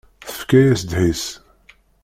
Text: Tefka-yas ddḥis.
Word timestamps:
Tefka-yas 0.27 0.81
ddḥis. 0.83 1.25